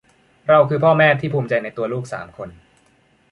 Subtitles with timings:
[0.47, 2.49] เราคือพ่อแม่ที่ภูมิใจในตัวลูกสามคน